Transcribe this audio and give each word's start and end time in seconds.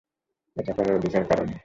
এটা 0.57 0.71
করার 0.73 0.97
অধিকার 0.99 1.23
কারো 1.29 1.43
নেই। 1.45 1.59